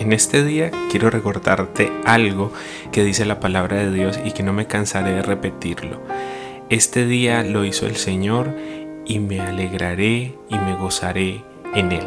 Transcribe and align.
En 0.00 0.14
este 0.14 0.42
día 0.42 0.70
quiero 0.90 1.10
recordarte 1.10 1.92
algo 2.06 2.50
que 2.90 3.04
dice 3.04 3.26
la 3.26 3.38
palabra 3.38 3.76
de 3.76 3.92
Dios 3.92 4.18
y 4.24 4.32
que 4.32 4.42
no 4.42 4.54
me 4.54 4.66
cansaré 4.66 5.12
de 5.12 5.20
repetirlo. 5.20 6.00
Este 6.70 7.04
día 7.04 7.42
lo 7.42 7.66
hizo 7.66 7.84
el 7.86 7.96
Señor 7.96 8.56
y 9.04 9.18
me 9.18 9.42
alegraré 9.42 10.32
y 10.48 10.54
me 10.54 10.74
gozaré 10.74 11.44
en 11.74 11.92
Él. 11.92 12.06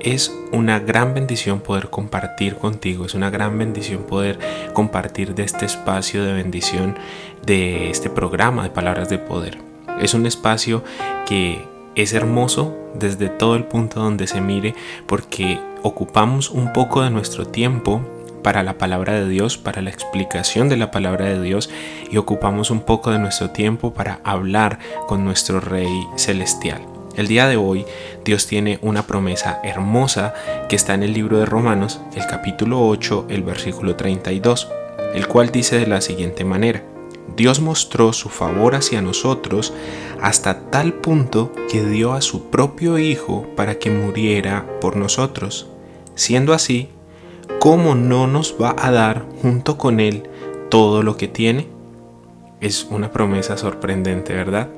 Es 0.00 0.34
una 0.50 0.80
gran 0.80 1.14
bendición 1.14 1.60
poder 1.60 1.88
compartir 1.88 2.56
contigo, 2.56 3.04
es 3.04 3.14
una 3.14 3.30
gran 3.30 3.56
bendición 3.56 4.02
poder 4.02 4.40
compartir 4.72 5.36
de 5.36 5.44
este 5.44 5.66
espacio 5.66 6.24
de 6.24 6.32
bendición, 6.32 6.98
de 7.46 7.90
este 7.90 8.10
programa 8.10 8.64
de 8.64 8.70
palabras 8.70 9.08
de 9.08 9.18
poder. 9.18 9.58
Es 10.00 10.14
un 10.14 10.26
espacio 10.26 10.82
que 11.28 11.64
es 11.94 12.12
hermoso 12.12 12.76
desde 12.94 13.28
todo 13.28 13.56
el 13.56 13.64
punto 13.64 14.00
donde 14.00 14.26
se 14.26 14.40
mire 14.40 14.74
porque 15.06 15.58
ocupamos 15.82 16.50
un 16.50 16.72
poco 16.72 17.02
de 17.02 17.10
nuestro 17.10 17.46
tiempo 17.46 18.02
para 18.42 18.62
la 18.62 18.78
palabra 18.78 19.14
de 19.14 19.28
Dios, 19.28 19.58
para 19.58 19.82
la 19.82 19.90
explicación 19.90 20.68
de 20.68 20.76
la 20.76 20.90
palabra 20.90 21.26
de 21.26 21.40
Dios 21.40 21.70
y 22.10 22.16
ocupamos 22.16 22.70
un 22.70 22.80
poco 22.80 23.10
de 23.10 23.18
nuestro 23.18 23.50
tiempo 23.50 23.92
para 23.92 24.20
hablar 24.24 24.78
con 25.06 25.24
nuestro 25.24 25.60
Rey 25.60 26.06
Celestial. 26.16 26.82
El 27.16 27.26
día 27.26 27.48
de 27.48 27.56
hoy 27.56 27.84
Dios 28.24 28.46
tiene 28.46 28.78
una 28.82 29.06
promesa 29.06 29.60
hermosa 29.62 30.32
que 30.68 30.76
está 30.76 30.94
en 30.94 31.02
el 31.02 31.12
libro 31.12 31.38
de 31.38 31.46
Romanos, 31.46 32.00
el 32.14 32.26
capítulo 32.26 32.86
8, 32.86 33.26
el 33.28 33.42
versículo 33.42 33.96
32, 33.96 34.68
el 35.14 35.26
cual 35.26 35.50
dice 35.50 35.78
de 35.78 35.86
la 35.86 36.00
siguiente 36.00 36.44
manera, 36.44 36.82
Dios 37.36 37.60
mostró 37.60 38.12
su 38.12 38.28
favor 38.28 38.74
hacia 38.74 39.02
nosotros 39.02 39.72
hasta 40.20 40.70
tal 40.70 40.94
punto 40.94 41.52
que 41.70 41.84
dio 41.84 42.12
a 42.12 42.20
su 42.20 42.50
propio 42.50 42.98
Hijo 42.98 43.46
para 43.56 43.78
que 43.78 43.90
muriera 43.90 44.66
por 44.80 44.96
nosotros. 44.96 45.68
Siendo 46.14 46.52
así, 46.52 46.88
¿cómo 47.58 47.94
no 47.94 48.26
nos 48.26 48.56
va 48.60 48.74
a 48.78 48.90
dar 48.90 49.26
junto 49.42 49.78
con 49.78 50.00
Él 50.00 50.24
todo 50.68 51.02
lo 51.02 51.16
que 51.16 51.28
tiene? 51.28 51.66
Es 52.60 52.86
una 52.90 53.10
promesa 53.10 53.56
sorprendente, 53.56 54.34
¿verdad? 54.34 54.68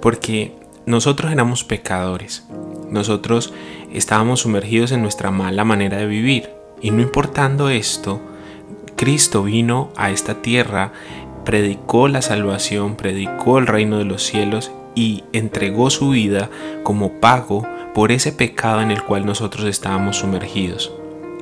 Porque 0.00 0.54
nosotros 0.86 1.30
éramos 1.30 1.64
pecadores, 1.64 2.44
nosotros 2.88 3.52
estábamos 3.92 4.40
sumergidos 4.40 4.92
en 4.92 5.02
nuestra 5.02 5.30
mala 5.30 5.64
manera 5.64 5.98
de 5.98 6.06
vivir 6.06 6.50
y 6.80 6.90
no 6.90 7.02
importando 7.02 7.68
esto, 7.68 8.20
Cristo 8.96 9.42
vino 9.44 9.90
a 9.96 10.10
esta 10.10 10.42
tierra 10.42 10.92
predicó 11.44 12.08
la 12.08 12.22
salvación, 12.22 12.96
predicó 12.96 13.58
el 13.58 13.66
reino 13.66 13.98
de 13.98 14.04
los 14.04 14.22
cielos 14.22 14.70
y 14.94 15.24
entregó 15.32 15.90
su 15.90 16.10
vida 16.10 16.50
como 16.82 17.20
pago 17.20 17.66
por 17.94 18.12
ese 18.12 18.32
pecado 18.32 18.80
en 18.82 18.90
el 18.90 19.02
cual 19.02 19.26
nosotros 19.26 19.66
estábamos 19.66 20.18
sumergidos. 20.18 20.92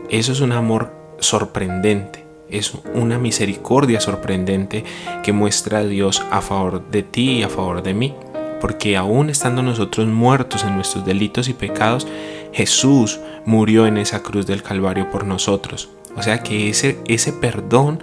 Eso 0.08 0.32
es 0.32 0.40
un 0.40 0.52
amor 0.52 0.92
sorprendente, 1.18 2.24
es 2.48 2.72
una 2.94 3.18
misericordia 3.18 4.00
sorprendente 4.00 4.84
que 5.22 5.32
muestra 5.32 5.78
a 5.78 5.84
Dios 5.84 6.22
a 6.30 6.40
favor 6.40 6.88
de 6.90 7.02
ti 7.02 7.38
y 7.38 7.42
a 7.42 7.48
favor 7.48 7.82
de 7.82 7.94
mí. 7.94 8.14
Porque 8.60 8.96
aún 8.96 9.30
estando 9.30 9.62
nosotros 9.62 10.08
muertos 10.08 10.64
en 10.64 10.74
nuestros 10.74 11.04
delitos 11.04 11.48
y 11.48 11.52
pecados, 11.52 12.08
Jesús 12.52 13.20
murió 13.44 13.86
en 13.86 13.98
esa 13.98 14.22
cruz 14.22 14.46
del 14.46 14.62
Calvario 14.62 15.10
por 15.10 15.24
nosotros. 15.24 15.90
O 16.18 16.22
sea 16.22 16.42
que 16.42 16.68
ese, 16.68 16.98
ese 17.06 17.32
perdón 17.32 18.00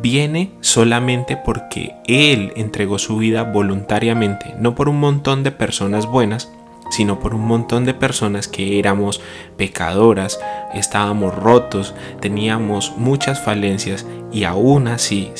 viene 0.00 0.52
solamente 0.60 1.36
porque 1.36 1.94
Él 2.06 2.52
entregó 2.56 2.98
su 2.98 3.18
vida 3.18 3.42
voluntariamente, 3.42 4.54
no 4.58 4.74
por 4.74 4.88
un 4.88 5.00
montón 5.00 5.42
de 5.42 5.50
personas 5.50 6.06
buenas, 6.06 6.50
sino 6.90 7.18
por 7.18 7.34
un 7.34 7.46
montón 7.46 7.84
de 7.84 7.94
personas 7.94 8.48
que 8.48 8.78
éramos 8.78 9.20
pecadoras, 9.56 10.38
estábamos 10.74 11.34
rotos, 11.34 11.94
teníamos 12.20 12.92
muchas 12.96 13.42
falencias 13.42 14.06
y 14.30 14.44
aún 14.44 14.86
así 14.88 15.32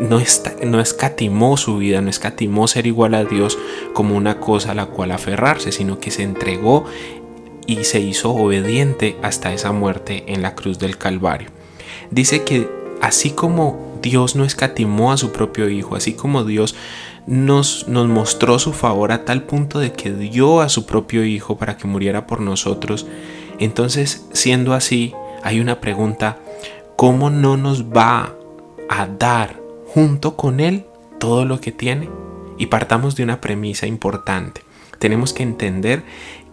no, 0.00 0.20
no 0.64 0.80
escatimó 0.80 1.56
su 1.56 1.78
vida, 1.78 2.00
no 2.00 2.10
escatimó 2.10 2.66
ser 2.66 2.86
igual 2.86 3.14
a 3.14 3.24
Dios 3.24 3.58
como 3.92 4.16
una 4.16 4.40
cosa 4.40 4.70
a 4.70 4.74
la 4.74 4.86
cual 4.86 5.12
aferrarse, 5.12 5.72
sino 5.72 5.98
que 5.98 6.10
se 6.10 6.22
entregó 6.22 6.84
y 7.66 7.84
se 7.84 8.00
hizo 8.00 8.32
obediente 8.32 9.16
hasta 9.22 9.52
esa 9.52 9.72
muerte 9.72 10.24
en 10.28 10.42
la 10.42 10.54
cruz 10.54 10.78
del 10.78 10.98
Calvario. 10.98 11.48
Dice 12.10 12.44
que 12.44 12.68
así 13.00 13.30
como 13.30 13.98
Dios 14.02 14.36
no 14.36 14.44
escatimó 14.44 15.12
a 15.12 15.16
su 15.16 15.32
propio 15.32 15.68
Hijo, 15.68 15.96
así 15.96 16.12
como 16.12 16.44
Dios 16.44 16.74
nos, 17.26 17.88
nos 17.88 18.08
mostró 18.08 18.58
su 18.58 18.72
favor 18.72 19.12
a 19.12 19.24
tal 19.24 19.42
punto 19.42 19.78
de 19.78 19.92
que 19.92 20.12
dio 20.12 20.60
a 20.60 20.68
su 20.68 20.86
propio 20.86 21.24
Hijo 21.24 21.56
para 21.56 21.76
que 21.76 21.86
muriera 21.86 22.26
por 22.26 22.40
nosotros, 22.40 23.06
entonces 23.58 24.26
siendo 24.32 24.74
así, 24.74 25.14
hay 25.42 25.60
una 25.60 25.80
pregunta, 25.80 26.38
¿cómo 26.96 27.30
no 27.30 27.56
nos 27.56 27.84
va 27.84 28.34
a 28.88 29.06
dar 29.06 29.60
junto 29.86 30.36
con 30.36 30.60
Él 30.60 30.84
todo 31.18 31.44
lo 31.44 31.60
que 31.60 31.72
tiene? 31.72 32.08
Y 32.58 32.66
partamos 32.66 33.16
de 33.16 33.24
una 33.24 33.40
premisa 33.40 33.86
importante. 33.86 34.62
Tenemos 34.98 35.32
que 35.32 35.42
entender 35.42 36.02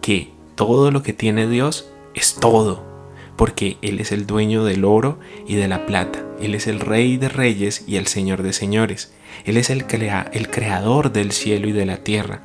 que 0.00 0.32
todo 0.54 0.90
lo 0.90 1.02
que 1.02 1.12
tiene 1.12 1.46
Dios 1.46 1.90
es 2.14 2.34
todo, 2.34 2.84
porque 3.36 3.76
Él 3.82 4.00
es 4.00 4.12
el 4.12 4.26
dueño 4.26 4.64
del 4.64 4.84
oro 4.84 5.18
y 5.46 5.54
de 5.54 5.68
la 5.68 5.86
plata, 5.86 6.24
Él 6.40 6.54
es 6.54 6.66
el 6.66 6.80
rey 6.80 7.16
de 7.16 7.28
reyes 7.28 7.84
y 7.86 7.96
el 7.96 8.06
señor 8.06 8.42
de 8.42 8.52
señores, 8.52 9.12
Él 9.44 9.56
es 9.56 9.70
el, 9.70 9.86
creador 9.86 11.12
del 11.12 11.32
cielo 11.32 11.68
y 11.68 11.72
de 11.72 11.86
la 11.86 11.98
tierra, 11.98 12.42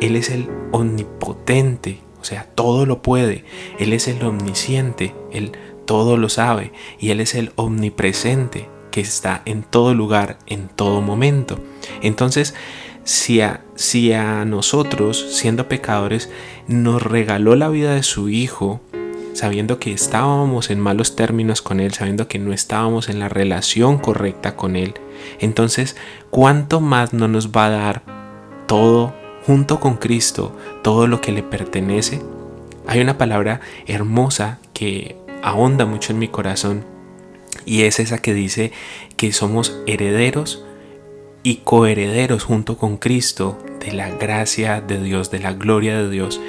Él 0.00 0.16
es 0.16 0.30
el 0.30 0.48
omnipotente, 0.70 2.00
o 2.20 2.24
sea, 2.24 2.44
todo 2.54 2.86
lo 2.86 3.02
puede, 3.02 3.44
Él 3.78 3.92
es 3.92 4.08
el 4.08 4.22
omnisciente, 4.24 5.14
Él 5.32 5.52
todo 5.86 6.16
lo 6.16 6.28
sabe, 6.28 6.72
y 6.98 7.10
Él 7.10 7.20
es 7.20 7.34
el 7.34 7.52
omnipresente, 7.56 8.68
que 8.92 9.00
está 9.00 9.42
en 9.46 9.64
todo 9.64 9.94
lugar, 9.94 10.38
en 10.46 10.68
todo 10.68 11.00
momento. 11.00 11.58
Entonces, 12.02 12.54
si 13.04 13.40
a, 13.40 14.44
nosotros, 14.44 15.36
siendo 15.36 15.68
pecadores, 15.68 16.30
nos 16.66 17.02
regaló 17.02 17.56
la 17.56 17.68
vida 17.68 17.94
de 17.94 18.02
su 18.02 18.28
Hijo, 18.28 18.80
sabiendo 19.32 19.78
que 19.78 19.92
estábamos 19.92 20.70
en 20.70 20.80
malos 20.80 21.16
términos 21.16 21.62
con 21.62 21.80
Él, 21.80 21.92
sabiendo 21.92 22.28
que 22.28 22.38
no 22.38 22.52
estábamos 22.52 23.08
en 23.08 23.18
la 23.18 23.28
relación 23.28 23.98
correcta 23.98 24.56
con 24.56 24.76
Él, 24.76 24.94
entonces, 25.40 25.96
¿cuánto 26.30 26.80
más 26.80 27.12
no 27.12 27.28
nos 27.28 27.50
va 27.50 27.66
a 27.66 27.70
dar 27.70 28.02
todo 28.66 29.14
junto 29.46 29.80
con 29.80 29.96
Cristo, 29.96 30.56
todo 30.82 31.06
lo 31.06 31.20
que 31.20 31.32
le 31.32 31.42
pertenece? 31.42 32.22
Hay 32.86 33.00
una 33.00 33.18
palabra 33.18 33.60
hermosa 33.86 34.58
que 34.72 35.16
ahonda 35.42 35.86
mucho 35.86 36.12
en 36.12 36.18
mi 36.18 36.28
corazón 36.28 36.84
y 37.64 37.82
es 37.82 38.00
esa 38.00 38.18
que 38.18 38.34
dice 38.34 38.72
que 39.16 39.32
somos 39.32 39.80
herederos 39.86 40.64
y 41.42 41.56
coherederos 41.56 42.44
junto 42.44 42.76
con 42.76 42.96
Cristo 42.96 43.58
de 43.80 43.92
la 43.92 44.10
gracia 44.10 44.80
de 44.80 45.02
Dios, 45.02 45.30
de 45.30 45.40
la 45.40 45.52
gloria 45.52 45.96
de 45.98 46.10
Dios. 46.10 46.40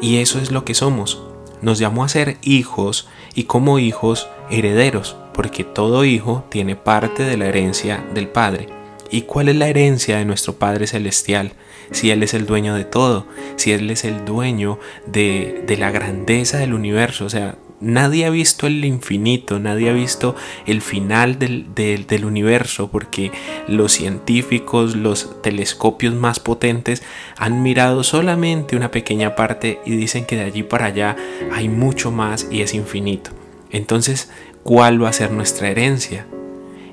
Y 0.00 0.18
eso 0.18 0.38
es 0.38 0.50
lo 0.50 0.64
que 0.64 0.74
somos. 0.74 1.22
Nos 1.62 1.78
llamó 1.78 2.04
a 2.04 2.08
ser 2.08 2.38
hijos 2.42 3.08
y 3.34 3.44
como 3.44 3.78
hijos 3.78 4.28
herederos, 4.50 5.16
porque 5.34 5.62
todo 5.62 6.04
hijo 6.04 6.44
tiene 6.48 6.74
parte 6.74 7.22
de 7.22 7.36
la 7.36 7.46
herencia 7.46 8.04
del 8.14 8.28
Padre. 8.28 8.68
¿Y 9.10 9.22
cuál 9.22 9.48
es 9.48 9.56
la 9.56 9.68
herencia 9.68 10.18
de 10.18 10.24
nuestro 10.24 10.54
Padre 10.54 10.86
Celestial? 10.86 11.52
Si 11.90 12.10
Él 12.10 12.22
es 12.22 12.34
el 12.34 12.46
dueño 12.46 12.74
de 12.74 12.84
todo, 12.84 13.26
si 13.56 13.72
Él 13.72 13.90
es 13.90 14.04
el 14.04 14.24
dueño 14.24 14.78
de, 15.06 15.64
de 15.66 15.76
la 15.76 15.90
grandeza 15.90 16.58
del 16.58 16.74
universo, 16.74 17.24
o 17.24 17.30
sea, 17.30 17.56
Nadie 17.80 18.26
ha 18.26 18.30
visto 18.30 18.66
el 18.66 18.84
infinito, 18.84 19.58
nadie 19.58 19.88
ha 19.88 19.94
visto 19.94 20.36
el 20.66 20.82
final 20.82 21.38
del, 21.38 22.24
universo, 22.26 22.90
porque 22.90 23.32
los 23.68 23.92
científicos, 23.92 24.96
los 24.96 25.40
telescopios 25.40 26.14
más 26.14 26.40
potentes 26.40 27.02
han 27.38 27.62
mirado 27.62 28.02
solamente 28.04 28.76
una 28.76 28.90
pequeña 28.90 29.34
parte 29.34 29.80
y 29.86 29.96
dicen 29.96 30.26
que 30.26 30.36
de 30.36 30.42
allí 30.42 30.62
para 30.62 30.86
allá 30.86 31.16
hay 31.52 31.70
mucho 31.70 32.10
más 32.10 32.46
y 32.50 32.60
es 32.60 32.74
infinito. 32.74 33.30
Entonces, 33.70 34.30
¿cuál 34.62 35.02
va 35.02 35.08
a 35.08 35.14
ser 35.14 35.30
nuestra 35.30 35.70
herencia? 35.70 36.26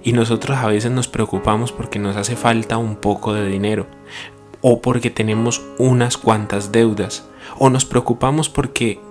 Y 0.03 0.13
nosotros 0.13 0.57
a 0.57 0.67
veces 0.67 0.91
nos 0.91 1.09
preocupamos 1.09 1.73
porque 1.73 1.99
nos 1.99 2.15
hace 2.15 2.37
falta 2.37 2.77
un 2.77 2.95
poco 2.95 3.33
de 3.33 3.45
dinero 3.45 3.87
o 4.61 4.81
porque 4.81 5.09
tenemos 5.09 5.61
unas 5.79 6.17
cuantas 6.17 6.71
deudas 6.71 7.27
o 7.57 7.69
nos 7.69 7.83
preocupamos 7.83 8.47
porque 8.47 9.01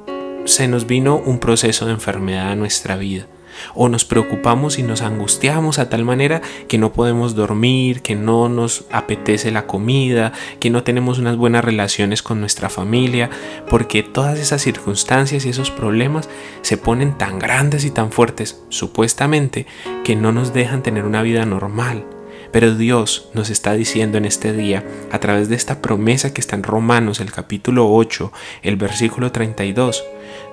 se 0.46 0.68
nos 0.68 0.86
vino 0.86 1.16
un 1.16 1.38
proceso 1.38 1.86
de 1.86 1.92
enfermedad 1.92 2.52
a 2.52 2.56
nuestra 2.56 2.96
vida. 2.96 3.26
O 3.74 3.88
nos 3.88 4.04
preocupamos 4.04 4.78
y 4.78 4.82
nos 4.82 5.00
angustiamos 5.02 5.78
a 5.78 5.88
tal 5.88 6.04
manera 6.04 6.42
que 6.68 6.78
no 6.78 6.92
podemos 6.92 7.34
dormir, 7.34 8.02
que 8.02 8.14
no 8.14 8.48
nos 8.48 8.84
apetece 8.90 9.50
la 9.50 9.66
comida, 9.66 10.32
que 10.60 10.70
no 10.70 10.82
tenemos 10.82 11.18
unas 11.18 11.36
buenas 11.36 11.64
relaciones 11.64 12.22
con 12.22 12.40
nuestra 12.40 12.68
familia, 12.68 13.30
porque 13.68 14.02
todas 14.02 14.38
esas 14.38 14.62
circunstancias 14.62 15.46
y 15.46 15.48
esos 15.48 15.70
problemas 15.70 16.28
se 16.62 16.76
ponen 16.76 17.16
tan 17.16 17.38
grandes 17.38 17.84
y 17.84 17.90
tan 17.90 18.12
fuertes, 18.12 18.62
supuestamente, 18.68 19.66
que 20.04 20.16
no 20.16 20.32
nos 20.32 20.52
dejan 20.52 20.82
tener 20.82 21.04
una 21.04 21.22
vida 21.22 21.46
normal. 21.46 22.04
Pero 22.52 22.74
Dios 22.74 23.28
nos 23.34 23.50
está 23.50 23.72
diciendo 23.72 24.18
en 24.18 24.24
este 24.24 24.52
día, 24.52 24.84
a 25.10 25.18
través 25.18 25.48
de 25.48 25.56
esta 25.56 25.82
promesa 25.82 26.32
que 26.32 26.40
está 26.40 26.56
en 26.56 26.62
Romanos, 26.62 27.20
el 27.20 27.32
capítulo 27.32 27.90
8, 27.92 28.32
el 28.62 28.76
versículo 28.76 29.32
32, 29.32 30.04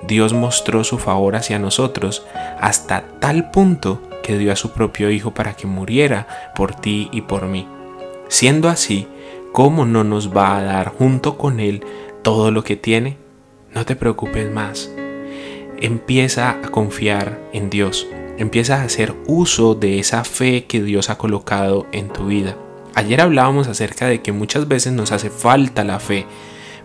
Dios 0.06 0.32
mostró 0.32 0.84
su 0.84 0.98
favor 0.98 1.36
hacia 1.36 1.58
nosotros 1.58 2.26
hasta 2.60 3.04
tal 3.20 3.50
punto 3.50 4.00
que 4.22 4.38
dio 4.38 4.52
a 4.52 4.56
su 4.56 4.72
propio 4.72 5.10
Hijo 5.10 5.32
para 5.32 5.54
que 5.54 5.66
muriera 5.66 6.52
por 6.54 6.74
ti 6.74 7.08
y 7.12 7.22
por 7.22 7.46
mí. 7.46 7.66
Siendo 8.28 8.68
así, 8.68 9.06
¿cómo 9.52 9.84
no 9.86 10.04
nos 10.04 10.34
va 10.34 10.56
a 10.56 10.62
dar 10.62 10.88
junto 10.88 11.36
con 11.36 11.60
Él 11.60 11.84
todo 12.22 12.50
lo 12.50 12.64
que 12.64 12.76
tiene? 12.76 13.18
No 13.74 13.84
te 13.84 13.96
preocupes 13.96 14.50
más. 14.50 14.90
Empieza 15.80 16.50
a 16.50 16.62
confiar 16.70 17.38
en 17.52 17.70
Dios 17.70 18.06
empiezas 18.38 18.80
a 18.80 18.84
hacer 18.84 19.14
uso 19.26 19.74
de 19.74 19.98
esa 19.98 20.24
fe 20.24 20.64
que 20.64 20.82
Dios 20.82 21.10
ha 21.10 21.18
colocado 21.18 21.86
en 21.92 22.08
tu 22.08 22.26
vida. 22.26 22.56
Ayer 22.94 23.20
hablábamos 23.20 23.68
acerca 23.68 24.06
de 24.06 24.22
que 24.22 24.32
muchas 24.32 24.68
veces 24.68 24.92
nos 24.92 25.12
hace 25.12 25.30
falta 25.30 25.84
la 25.84 25.98
fe, 25.98 26.26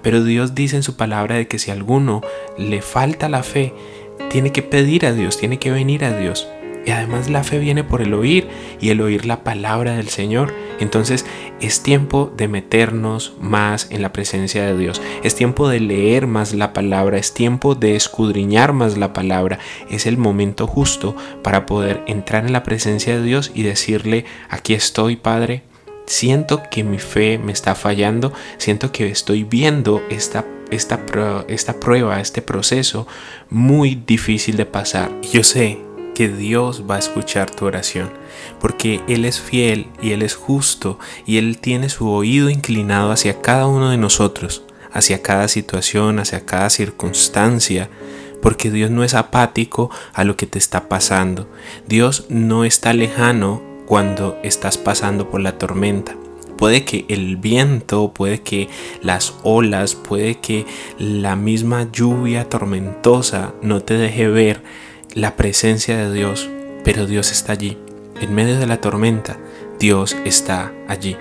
pero 0.02 0.24
Dios 0.24 0.56
dice 0.56 0.76
en 0.76 0.84
su 0.84 0.96
palabra 0.96 1.36
de 1.36 1.48
que 1.48 1.60
si 1.60 1.72
a 1.72 1.74
alguno 1.74 2.22
le 2.58 2.82
falta 2.82 3.30
la 3.30 3.44
fe, 3.44 3.74
tiene 4.30 4.52
que 4.52 4.62
pedir 4.62 5.06
a 5.06 5.14
Dios, 5.14 5.38
tiene 5.38 5.60
que 5.60 5.72
venir 5.72 6.04
a 6.04 6.18
Dios. 6.18 6.48
Y 6.86 6.92
además 6.92 7.30
la 7.30 7.44
fe 7.44 7.60
viene 7.60 7.84
por 7.84 8.02
el 8.02 8.14
oír 8.14 8.48
y 8.80 8.90
el 8.90 9.02
oír 9.02 9.26
la 9.26 9.44
palabra 9.44 9.96
del 9.96 10.08
Señor. 10.08 10.54
Entonces 10.80 11.26
es 11.60 11.84
tiempo 11.84 12.32
de 12.36 12.48
meternos 12.48 13.34
más 13.40 13.88
en 13.92 14.02
la 14.02 14.14
presencia 14.14 14.66
de 14.66 14.78
Dios. 14.78 15.02
Es 15.24 15.36
tiempo 15.36 15.68
de 15.68 15.82
leer 15.82 16.26
más 16.26 16.54
la 16.54 16.74
palabra. 16.74 17.18
Es 17.18 17.34
tiempo 17.34 17.76
de 17.76 17.96
escudriñar 17.96 18.74
más 18.74 18.98
la 18.98 19.14
palabra. 19.14 19.60
Es 19.92 20.06
el 20.06 20.18
momento 20.18 20.68
justo 20.68 21.16
para 21.44 21.66
poder 21.66 22.02
entrar 22.08 22.46
en 22.46 22.54
la 22.54 22.64
presencia 22.64 23.16
de 23.18 23.24
Dios 23.24 23.52
y 23.54 23.64
decirle, 23.64 24.26
aquí 24.50 24.74
estoy 24.74 25.16
Padre. 25.16 25.69
Siento 26.10 26.64
que 26.72 26.84
mi 26.84 26.98
fe 26.98 27.38
me 27.38 27.52
está 27.52 27.76
fallando. 27.76 28.34
Siento 28.58 28.92
que 28.92 29.12
estoy 29.12 29.44
viendo 29.44 30.02
esta 30.10 30.44
esta, 30.72 31.00
esta 31.48 31.80
prueba, 31.80 32.20
este 32.20 32.42
proceso 32.42 33.06
muy 33.52 33.94
difícil 33.94 34.58
de 34.58 34.66
pasar. 34.66 35.12
Yo 35.32 35.44
sé 35.44 35.80
que 36.16 36.28
Dios 36.30 36.86
va 36.90 36.96
a 36.96 37.00
escuchar 37.00 37.52
tu 37.52 37.66
oración, 37.66 38.10
porque 38.60 39.02
Él 39.08 39.24
es 39.24 39.40
fiel 39.40 39.86
y 40.02 40.12
Él 40.14 40.24
es 40.24 40.34
justo 40.34 40.98
y 41.28 41.38
Él 41.38 41.60
tiene 41.60 41.90
su 41.90 42.10
oído 42.10 42.50
inclinado 42.50 43.12
hacia 43.12 43.40
cada 43.40 43.68
uno 43.68 43.92
de 43.92 43.98
nosotros, 43.98 44.64
hacia 44.92 45.22
cada 45.22 45.48
situación, 45.48 46.18
hacia 46.18 46.44
cada 46.44 46.72
circunstancia, 46.72 47.88
porque 48.42 48.72
Dios 48.72 48.90
no 48.90 49.04
es 49.04 49.14
apático 49.14 49.92
a 50.14 50.24
lo 50.24 50.36
que 50.38 50.48
te 50.48 50.58
está 50.58 50.90
pasando. 50.90 51.48
Dios 51.88 52.26
no 52.30 52.66
está 52.66 52.94
lejano 52.94 53.69
cuando 53.90 54.38
estás 54.44 54.78
pasando 54.78 55.32
por 55.32 55.42
la 55.42 55.58
tormenta. 55.58 56.16
Puede 56.60 56.86
que 56.86 57.06
el 57.10 57.38
viento, 57.38 58.14
puede 58.14 58.42
que 58.42 58.70
las 59.02 59.34
olas, 59.42 59.96
puede 59.96 60.36
que 60.36 60.68
la 61.00 61.36
misma 61.36 61.90
lluvia 61.92 62.48
tormentosa 62.48 63.56
no 63.64 63.82
te 63.82 63.96
deje 63.96 64.28
ver 64.28 64.62
la 65.16 65.36
presencia 65.36 65.98
de 65.98 66.14
Dios, 66.14 66.52
pero 66.84 67.08
Dios 67.08 67.32
está 67.32 67.54
allí. 67.54 67.80
En 68.22 68.36
medio 68.36 68.60
de 68.60 68.68
la 68.68 68.80
tormenta, 68.80 69.40
Dios 69.80 70.16
está 70.24 70.72
allí. 70.88 71.18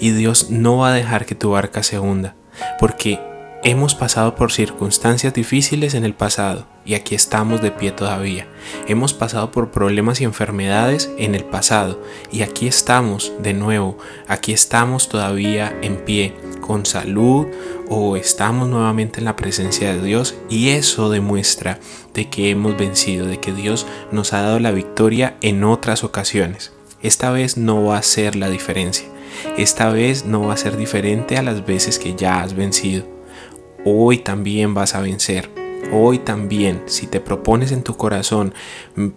Y 0.00 0.12
Dios 0.12 0.50
no 0.50 0.78
va 0.78 0.88
a 0.88 0.94
dejar 0.94 1.26
que 1.26 1.34
tu 1.34 1.50
barca 1.50 1.82
se 1.82 1.98
hunda, 1.98 2.34
porque 2.80 3.20
hemos 3.66 3.96
pasado 3.96 4.36
por 4.36 4.52
circunstancias 4.52 5.34
difíciles 5.34 5.94
en 5.94 6.04
el 6.04 6.14
pasado 6.14 6.68
y 6.84 6.94
aquí 6.94 7.16
estamos 7.16 7.60
de 7.60 7.72
pie 7.72 7.90
todavía. 7.90 8.46
Hemos 8.86 9.12
pasado 9.12 9.50
por 9.50 9.72
problemas 9.72 10.20
y 10.20 10.24
enfermedades 10.24 11.10
en 11.18 11.34
el 11.34 11.42
pasado 11.42 12.00
y 12.30 12.42
aquí 12.42 12.68
estamos 12.68 13.32
de 13.42 13.54
nuevo. 13.54 13.98
Aquí 14.28 14.52
estamos 14.52 15.08
todavía 15.08 15.76
en 15.82 15.96
pie 15.96 16.32
con 16.60 16.86
salud 16.86 17.48
o 17.88 18.16
estamos 18.16 18.68
nuevamente 18.68 19.18
en 19.18 19.24
la 19.24 19.34
presencia 19.34 19.92
de 19.92 20.00
Dios 20.00 20.36
y 20.48 20.68
eso 20.68 21.10
demuestra 21.10 21.80
de 22.14 22.30
que 22.30 22.50
hemos 22.50 22.76
vencido, 22.76 23.26
de 23.26 23.40
que 23.40 23.52
Dios 23.52 23.84
nos 24.12 24.32
ha 24.32 24.42
dado 24.42 24.60
la 24.60 24.70
victoria 24.70 25.38
en 25.40 25.64
otras 25.64 26.04
ocasiones. 26.04 26.72
Esta 27.02 27.32
vez 27.32 27.56
no 27.56 27.82
va 27.82 27.98
a 27.98 28.02
ser 28.02 28.36
la 28.36 28.48
diferencia. 28.48 29.08
Esta 29.58 29.90
vez 29.90 30.24
no 30.24 30.42
va 30.42 30.54
a 30.54 30.56
ser 30.56 30.76
diferente 30.76 31.36
a 31.36 31.42
las 31.42 31.66
veces 31.66 31.98
que 31.98 32.14
ya 32.14 32.42
has 32.42 32.54
vencido. 32.54 33.15
Hoy 33.88 34.18
también 34.18 34.74
vas 34.74 34.96
a 34.96 35.00
vencer. 35.00 35.48
Hoy 35.92 36.18
también, 36.18 36.82
si 36.86 37.06
te 37.06 37.20
propones 37.20 37.70
en 37.70 37.84
tu 37.84 37.96
corazón 37.96 38.52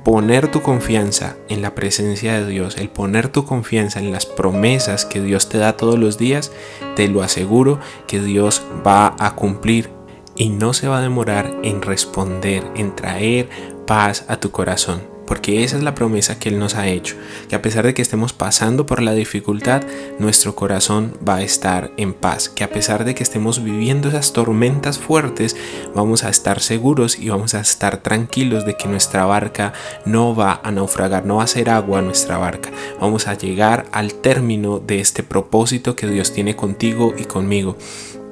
poner 0.03 0.51
tu 0.51 0.61
confianza 0.61 1.37
en 1.47 1.63
la 1.63 1.73
presencia 1.73 2.39
de 2.39 2.47
Dios, 2.47 2.77
el 2.77 2.89
poner 2.89 3.29
tu 3.29 3.45
confianza 3.45 3.99
en 3.99 4.11
las 4.11 4.27
promesas 4.27 5.05
que 5.05 5.21
Dios 5.21 5.49
te 5.49 5.57
da 5.57 5.75
todos 5.75 5.97
los 5.97 6.19
días, 6.19 6.51
te 6.95 7.07
lo 7.07 7.23
aseguro 7.23 7.79
que 8.05 8.21
Dios 8.21 8.61
va 8.85 9.15
a 9.17 9.33
cumplir 9.33 9.89
y 10.35 10.49
no 10.49 10.73
se 10.73 10.87
va 10.87 10.99
a 10.99 11.01
demorar 11.01 11.51
en 11.63 11.81
responder, 11.81 12.63
en 12.75 12.95
traer 12.95 13.49
paz 13.87 14.25
a 14.27 14.39
tu 14.39 14.51
corazón 14.51 15.01
porque 15.29 15.63
esa 15.63 15.77
es 15.77 15.83
la 15.83 15.93
promesa 15.93 16.39
que 16.39 16.49
Él 16.49 16.57
nos 16.57 16.73
ha 16.73 16.87
hecho, 16.87 17.15
que 17.49 17.55
a 17.55 17.61
pesar 17.61 17.85
de 17.85 17.93
que 17.93 18.01
estemos 18.01 18.33
pasando 18.33 18.87
por 18.87 18.99
la 18.99 19.13
dificultad, 19.13 19.83
nuestro 20.17 20.55
corazón 20.55 21.13
va 21.25 21.35
a 21.35 21.43
estar 21.43 21.91
en 21.97 22.13
paz, 22.13 22.49
que 22.49 22.63
a 22.63 22.71
pesar 22.71 23.05
de 23.05 23.13
que 23.13 23.21
estemos 23.21 23.63
viviendo 23.63 24.09
esas 24.09 24.33
tormentas 24.33 24.97
fuertes, 24.97 25.55
vamos 25.93 26.23
a 26.23 26.29
estar 26.29 26.61
seguros 26.61 27.19
y 27.19 27.29
vamos 27.29 27.53
a 27.53 27.59
estar 27.59 27.97
tranquilos 27.97 28.65
de 28.65 28.75
que 28.75 28.87
nuestra 28.87 29.23
barca 29.25 29.71
no 30.03 30.33
va 30.35 30.61
a 30.63 30.71
naufragar, 30.71 31.27
no 31.27 31.35
va 31.35 31.43
a 31.43 31.47
ser 31.47 31.69
agua 31.69 32.01
nuestra 32.01 32.39
barca, 32.39 32.71
vamos 32.99 33.27
a 33.27 33.35
llegar 33.35 33.85
al 33.91 34.15
término 34.15 34.79
de 34.79 34.99
este 34.99 35.21
propósito 35.21 35.95
que 35.95 36.07
Dios 36.07 36.33
tiene 36.33 36.55
contigo 36.55 37.13
y 37.15 37.25
conmigo 37.25 37.77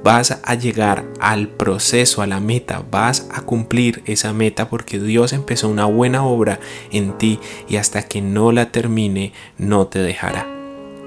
vas 0.04 0.39
a 0.44 0.56
llegar 0.56 1.06
al 1.20 1.48
proceso, 1.48 2.22
a 2.22 2.27
la 2.27 2.39
meta, 2.39 2.84
vas 2.89 3.27
a 3.32 3.42
cumplir 3.42 4.04
esa 4.06 4.34
meta 4.34 4.70
porque 4.70 5.00
Dios 5.00 5.34
empezó 5.34 5.70
una 5.70 5.86
buena 5.86 6.24
obra 6.24 6.60
en 6.92 7.18
ti 7.18 7.39
y 7.68 7.77
hasta 7.77 8.04
que 8.04 8.22
no 8.22 8.51
la 8.51 8.72
termine 8.72 9.34
no 9.58 9.88
te 9.88 10.00
dejará. 10.00 10.48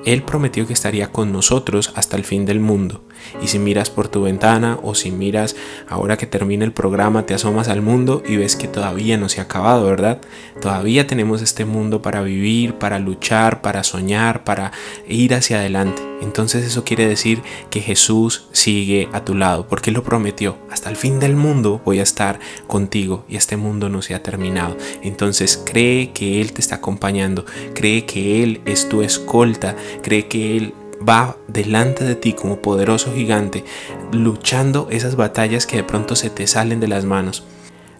Él 0.04 0.22
prometió 0.22 0.66
que 0.66 0.72
estaría 0.72 1.12
con 1.12 1.32
nosotros 1.32 1.92
hasta 1.94 2.16
el 2.16 2.24
fin 2.24 2.46
del 2.46 2.60
mundo. 2.60 3.02
Y 3.42 3.48
si 3.48 3.58
miras 3.58 3.90
por 3.90 4.08
tu 4.08 4.22
ventana 4.22 4.78
o 4.82 4.94
si 4.94 5.10
miras 5.10 5.56
ahora 5.88 6.16
que 6.16 6.26
termina 6.26 6.64
el 6.64 6.72
programa, 6.72 7.26
te 7.26 7.34
asomas 7.34 7.68
al 7.68 7.82
mundo 7.82 8.22
y 8.26 8.36
ves 8.36 8.56
que 8.56 8.68
todavía 8.68 9.16
no 9.16 9.28
se 9.28 9.40
ha 9.40 9.44
acabado, 9.44 9.86
¿verdad? 9.86 10.20
Todavía 10.60 11.06
tenemos 11.06 11.42
este 11.42 11.64
mundo 11.64 12.02
para 12.02 12.22
vivir, 12.22 12.74
para 12.74 12.98
luchar, 12.98 13.60
para 13.62 13.82
soñar, 13.84 14.44
para 14.44 14.72
ir 15.08 15.34
hacia 15.34 15.58
adelante. 15.58 16.02
Entonces 16.20 16.64
eso 16.64 16.84
quiere 16.84 17.08
decir 17.08 17.42
que 17.70 17.80
Jesús 17.80 18.48
sigue 18.52 19.08
a 19.12 19.24
tu 19.24 19.34
lado, 19.34 19.66
porque 19.66 19.90
Él 19.90 19.94
lo 19.94 20.04
prometió. 20.04 20.58
Hasta 20.70 20.90
el 20.90 20.96
fin 20.96 21.18
del 21.18 21.34
mundo 21.34 21.80
voy 21.84 21.98
a 21.98 22.02
estar 22.02 22.38
contigo 22.66 23.24
y 23.28 23.36
este 23.36 23.56
mundo 23.56 23.88
no 23.88 24.02
se 24.02 24.14
ha 24.14 24.22
terminado. 24.22 24.76
Entonces 25.02 25.62
cree 25.64 26.12
que 26.12 26.40
Él 26.40 26.52
te 26.52 26.60
está 26.60 26.76
acompañando, 26.76 27.44
cree 27.74 28.04
que 28.04 28.42
Él 28.42 28.60
es 28.66 28.88
tu 28.88 29.02
escolta, 29.02 29.76
cree 30.02 30.28
que 30.28 30.56
Él 30.56 30.74
va 31.06 31.36
delante 31.48 32.04
de 32.04 32.14
ti 32.14 32.32
como 32.32 32.60
poderoso 32.60 33.12
gigante, 33.14 33.64
luchando 34.12 34.88
esas 34.90 35.16
batallas 35.16 35.66
que 35.66 35.76
de 35.76 35.84
pronto 35.84 36.16
se 36.16 36.30
te 36.30 36.46
salen 36.46 36.80
de 36.80 36.88
las 36.88 37.04
manos. 37.04 37.44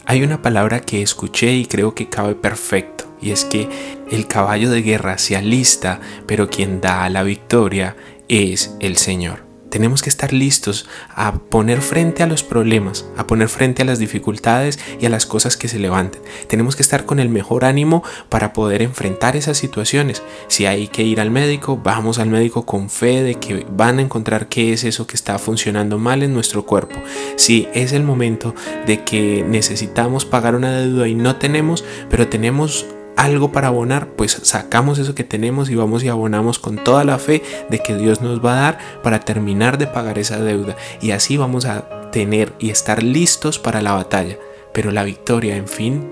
Hay 0.06 0.22
una 0.22 0.42
palabra 0.42 0.80
que 0.80 1.02
escuché 1.02 1.52
y 1.54 1.66
creo 1.66 1.94
que 1.94 2.08
cabe 2.08 2.34
perfecto, 2.34 3.04
y 3.20 3.30
es 3.30 3.44
que 3.44 3.68
el 4.10 4.26
caballo 4.26 4.70
de 4.70 4.82
guerra 4.82 5.18
se 5.18 5.36
alista, 5.36 6.00
pero 6.26 6.48
quien 6.48 6.80
da 6.80 7.08
la 7.08 7.22
victoria 7.22 7.96
es 8.28 8.74
el 8.80 8.96
Señor. 8.96 9.49
Tenemos 9.70 10.02
que 10.02 10.08
estar 10.08 10.32
listos 10.32 10.88
a 11.08 11.34
poner 11.34 11.80
frente 11.80 12.22
a 12.22 12.26
los 12.26 12.42
problemas, 12.42 13.06
a 13.16 13.26
poner 13.26 13.48
frente 13.48 13.82
a 13.82 13.84
las 13.84 13.98
dificultades 13.98 14.78
y 15.00 15.06
a 15.06 15.10
las 15.10 15.26
cosas 15.26 15.56
que 15.56 15.68
se 15.68 15.78
levanten. 15.78 16.20
Tenemos 16.48 16.76
que 16.76 16.82
estar 16.82 17.06
con 17.06 17.20
el 17.20 17.28
mejor 17.28 17.64
ánimo 17.64 18.02
para 18.28 18.52
poder 18.52 18.82
enfrentar 18.82 19.36
esas 19.36 19.58
situaciones. 19.58 20.22
Si 20.48 20.66
hay 20.66 20.88
que 20.88 21.02
ir 21.02 21.20
al 21.20 21.30
médico, 21.30 21.76
vamos 21.82 22.18
al 22.18 22.28
médico 22.28 22.66
con 22.66 22.90
fe 22.90 23.22
de 23.22 23.36
que 23.36 23.66
van 23.70 23.98
a 23.98 24.02
encontrar 24.02 24.48
qué 24.48 24.72
es 24.72 24.84
eso 24.84 25.06
que 25.06 25.16
está 25.16 25.38
funcionando 25.38 25.98
mal 25.98 26.22
en 26.22 26.34
nuestro 26.34 26.66
cuerpo. 26.66 26.96
Si 27.36 27.68
es 27.72 27.92
el 27.92 28.02
momento 28.02 28.54
de 28.86 29.04
que 29.04 29.44
necesitamos 29.48 30.24
pagar 30.24 30.54
una 30.54 30.80
deuda 30.80 31.08
y 31.08 31.14
no 31.14 31.36
tenemos, 31.36 31.84
pero 32.08 32.28
tenemos 32.28 32.86
algo 33.16 33.52
para 33.52 33.68
abonar, 33.68 34.08
pues 34.16 34.38
sacamos 34.42 34.98
eso 34.98 35.14
que 35.14 35.24
tenemos 35.24 35.70
y 35.70 35.74
vamos 35.74 36.02
y 36.02 36.08
abonamos 36.08 36.58
con 36.58 36.76
toda 36.76 37.04
la 37.04 37.18
fe 37.18 37.42
de 37.68 37.78
que 37.80 37.94
Dios 37.94 38.20
nos 38.22 38.44
va 38.44 38.52
a 38.52 38.60
dar 38.60 38.78
para 39.02 39.20
terminar 39.20 39.78
de 39.78 39.86
pagar 39.86 40.18
esa 40.18 40.40
deuda. 40.40 40.76
Y 41.00 41.10
así 41.10 41.36
vamos 41.36 41.64
a 41.66 42.10
tener 42.10 42.52
y 42.58 42.70
estar 42.70 43.02
listos 43.02 43.58
para 43.58 43.82
la 43.82 43.92
batalla. 43.92 44.38
Pero 44.72 44.90
la 44.90 45.04
victoria, 45.04 45.56
en 45.56 45.68
fin, 45.68 46.10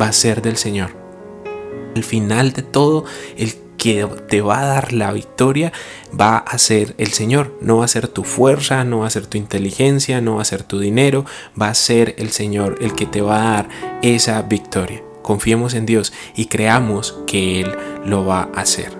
va 0.00 0.08
a 0.08 0.12
ser 0.12 0.42
del 0.42 0.56
Señor. 0.56 0.90
Al 1.94 2.04
final 2.04 2.52
de 2.52 2.62
todo, 2.62 3.04
el 3.36 3.54
que 3.76 4.06
te 4.28 4.40
va 4.42 4.60
a 4.60 4.66
dar 4.66 4.92
la 4.92 5.12
victoria 5.12 5.72
va 6.18 6.38
a 6.38 6.58
ser 6.58 6.94
el 6.98 7.12
Señor. 7.12 7.56
No 7.60 7.78
va 7.78 7.84
a 7.84 7.88
ser 7.88 8.08
tu 8.08 8.24
fuerza, 8.24 8.84
no 8.84 9.00
va 9.00 9.06
a 9.06 9.10
ser 9.10 9.26
tu 9.26 9.38
inteligencia, 9.38 10.20
no 10.20 10.36
va 10.36 10.42
a 10.42 10.46
ser 10.46 10.64
tu 10.64 10.78
dinero, 10.78 11.24
va 11.60 11.68
a 11.68 11.74
ser 11.74 12.14
el 12.18 12.30
Señor 12.30 12.76
el 12.80 12.94
que 12.94 13.06
te 13.06 13.22
va 13.22 13.38
a 13.38 13.52
dar 13.54 13.68
esa 14.02 14.42
victoria. 14.42 15.07
Confiemos 15.22 15.74
en 15.74 15.86
Dios 15.86 16.12
y 16.34 16.46
creamos 16.46 17.18
que 17.26 17.60
Él 17.60 17.72
lo 18.04 18.24
va 18.24 18.48
a 18.54 18.60
hacer. 18.60 18.92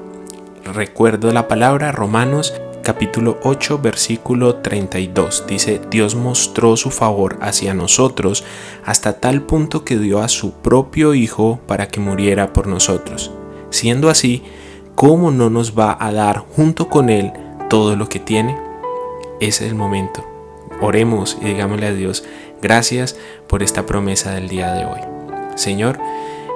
Recuerdo 0.64 1.32
la 1.32 1.48
palabra 1.48 1.92
Romanos 1.92 2.52
capítulo 2.88 3.38
8 3.42 3.80
versículo 3.80 4.56
32. 4.56 5.44
Dice, 5.46 5.78
Dios 5.90 6.14
mostró 6.14 6.74
su 6.76 6.90
favor 6.90 7.36
hacia 7.42 7.74
nosotros 7.74 8.44
hasta 8.84 9.20
tal 9.20 9.42
punto 9.42 9.84
que 9.84 9.98
dio 9.98 10.20
a 10.20 10.28
su 10.28 10.52
propio 10.54 11.12
Hijo 11.12 11.60
para 11.66 11.88
que 11.88 12.00
muriera 12.00 12.54
por 12.54 12.66
nosotros. 12.66 13.30
Siendo 13.68 14.08
así, 14.08 14.42
¿cómo 14.94 15.30
no 15.30 15.50
nos 15.50 15.78
va 15.78 15.98
a 16.00 16.12
dar 16.12 16.38
junto 16.38 16.88
con 16.88 17.10
Él 17.10 17.32
todo 17.68 17.94
lo 17.94 18.08
que 18.08 18.20
tiene? 18.20 18.56
Es 19.38 19.60
el 19.60 19.74
momento. 19.74 20.24
Oremos 20.80 21.36
y 21.42 21.44
digámosle 21.44 21.88
a 21.88 21.92
Dios, 21.92 22.24
gracias 22.62 23.16
por 23.48 23.62
esta 23.62 23.84
promesa 23.84 24.32
del 24.32 24.48
día 24.48 24.72
de 24.72 24.86
hoy. 24.86 25.17
Señor, 25.58 25.98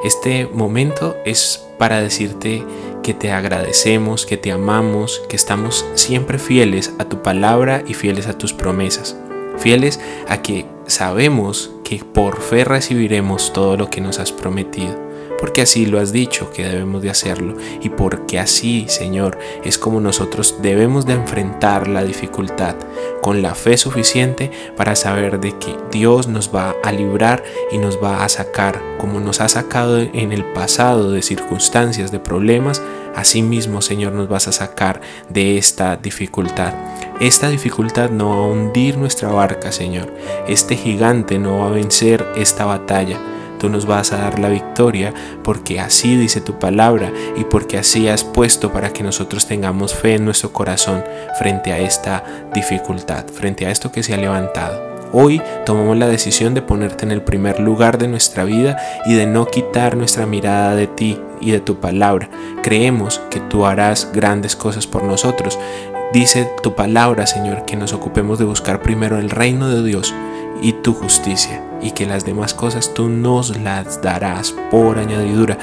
este 0.05 0.47
momento 0.47 1.17
es 1.25 1.65
para 1.79 2.01
decirte 2.01 2.65
que 3.03 3.15
te 3.15 3.33
agradecemos, 3.33 4.27
que 4.27 4.37
te 4.37 4.53
amamos, 4.53 5.23
que 5.29 5.37
estamos 5.37 5.85
siempre 5.95 6.39
fieles 6.39 6.95
a 6.99 7.05
tu 7.05 7.21
palabra 7.21 7.83
y 7.87 7.95
fieles 7.95 8.29
a 8.29 8.39
tus 8.39 8.53
promesas. 8.53 9.17
Fieles 9.59 10.01
a 10.29 10.41
que 10.41 10.67
sabemos 10.87 11.73
que 11.85 12.05
por 12.05 12.41
fe 12.41 12.65
recibiremos 12.65 13.53
todo 13.53 13.77
lo 13.77 13.91
que 13.91 14.01
nos 14.01 14.19
has 14.19 14.33
prometido 14.33 15.12
porque 15.43 15.63
así 15.63 15.87
lo 15.87 15.99
has 15.99 16.13
dicho 16.13 16.53
que 16.53 16.65
debemos 16.65 17.03
de 17.03 17.11
hacerlo 17.11 17.57
y 17.81 17.89
porque 17.89 18.39
así, 18.39 18.87
Señor, 18.87 19.41
es 19.65 19.77
como 19.77 20.01
nosotros 20.01 20.59
debemos 20.63 21.05
de 21.05 21.15
enfrentar 21.15 21.89
la 21.89 22.05
dificultad 22.05 22.77
con 23.23 23.43
la 23.43 23.57
fe 23.57 23.77
suficiente 23.77 24.53
para 24.77 24.95
saber 24.95 25.41
de 25.41 25.59
que 25.59 25.77
Dios 25.91 26.29
nos 26.29 26.55
va 26.55 26.77
a 26.85 26.93
librar 26.93 27.43
y 27.73 27.79
nos 27.79 28.01
va 28.01 28.23
a 28.25 28.29
sacar 28.29 28.81
como 28.99 29.19
nos 29.19 29.41
ha 29.41 29.49
sacado 29.49 29.99
en 29.99 30.31
el 30.31 30.45
pasado 30.45 31.11
de 31.11 31.23
circunstancias, 31.23 32.13
de 32.13 32.21
problemas, 32.21 32.81
así 33.17 33.43
mismo, 33.43 33.83
Señor, 33.83 34.13
nos 34.13 34.29
vas 34.29 34.47
a 34.47 34.53
sacar 34.53 35.01
de 35.29 35.59
esta 35.59 35.97
dificultad. 35.97 36.73
Esta 37.19 37.49
dificultad 37.49 38.11
no 38.11 38.29
va 38.29 38.37
a 38.37 38.47
hundir 38.47 38.97
nuestra 38.97 39.31
barca, 39.31 39.73
Señor. 39.73 40.15
Este 40.47 40.77
gigante 40.77 41.41
no 41.41 41.59
va 41.59 41.67
a 41.67 41.73
vencer 41.73 42.25
esta 42.37 42.65
batalla 42.65 43.19
tú 43.63 43.69
nos 43.69 43.87
vas 43.87 44.13
a 44.13 44.17
dar 44.17 44.41
la 44.41 44.49
victoria 44.49 45.15
porque 45.45 45.79
así 45.79 46.17
dice 46.17 46.41
tu 46.41 46.59
palabra 46.59 47.13
y 47.37 47.45
porque 47.45 47.79
así 47.79 48.09
has 48.09 48.25
puesto 48.25 48.73
para 48.73 48.93
que 48.93 49.05
nosotros 49.05 49.47
tengamos 49.47 49.95
fe 49.95 50.17
en 50.17 50.25
nuestro 50.25 50.53
corazón 50.53 51.05
frente 51.39 51.73
a 51.73 51.79
esta 51.79 52.25
dificultad, 52.53 53.25
frente 53.27 53.65
a 53.65 53.71
esto 53.71 53.93
que 53.93 54.03
se 54.03 54.15
ha 54.15 54.17
levantado. 54.17 54.83
Hoy 55.13 55.41
tomamos 55.65 55.97
la 55.97 56.09
decisión 56.09 56.55
de 56.55 56.63
ponerte 56.63 57.05
en 57.05 57.13
el 57.13 57.23
primer 57.23 57.61
lugar 57.61 57.99
de 57.99 58.09
nuestra 58.09 58.43
vida 58.43 58.79
y 59.07 59.15
de 59.15 59.27
no 59.27 59.47
quitar 59.47 59.97
nuestra 59.97 60.27
mirada 60.27 60.75
de 60.75 60.89
ti 60.89 61.21
y 61.41 61.53
de 61.53 61.61
tu 61.61 61.79
palabra. 61.79 62.29
Creemos 62.65 63.21
que 63.31 63.39
tú 63.39 63.65
harás 63.65 64.11
grandes 64.13 64.57
cosas 64.57 64.89
por 64.89 65.05
nosotros. 65.05 65.57
Dice 66.13 66.51
tu 66.65 66.75
palabra, 66.75 67.29
Señor, 67.29 67.65
que 67.65 67.77
nos 67.77 67.93
ocupemos 67.93 68.41
de 68.41 68.45
buscar 68.45 68.83
primero 68.83 69.21
el 69.21 69.31
reino 69.31 69.69
de 69.69 69.85
Dios 69.85 70.13
y 70.63 70.73
tu 70.75 70.95
justicia, 70.95 71.63
y 71.83 71.91
que 71.91 72.07
las 72.07 72.25
demás 72.25 72.55
cosas 72.55 72.95
tú 72.95 73.09
nos 73.09 73.59
las 73.59 74.01
darás 74.01 74.55
por 74.71 74.99
añadidura. 74.99 75.59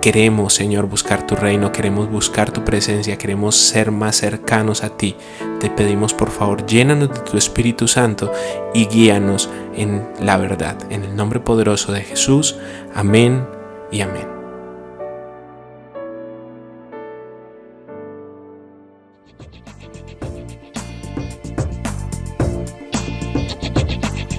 Queremos, 0.00 0.54
Señor, 0.54 0.86
buscar 0.86 1.26
tu 1.26 1.34
reino, 1.34 1.72
queremos 1.72 2.08
buscar 2.08 2.52
tu 2.52 2.64
presencia, 2.64 3.18
queremos 3.18 3.56
ser 3.56 3.90
más 3.90 4.16
cercanos 4.16 4.84
a 4.84 4.96
ti. 4.96 5.16
Te 5.60 5.70
pedimos, 5.70 6.14
por 6.14 6.30
favor, 6.30 6.64
llénanos 6.66 7.10
de 7.10 7.20
tu 7.20 7.36
Espíritu 7.36 7.88
Santo 7.88 8.32
y 8.74 8.86
guíanos 8.86 9.50
en 9.74 10.06
la 10.20 10.36
verdad. 10.36 10.76
En 10.88 11.04
el 11.04 11.16
nombre 11.16 11.40
poderoso 11.40 11.92
de 11.92 12.02
Jesús. 12.02 12.56
Amén 12.94 13.44
y 13.90 14.00
amén. 14.00 14.37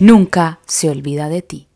nunca 0.00 0.58
se 0.66 0.90
olvida 0.90 1.28
de 1.28 1.42
ti. 1.42 1.69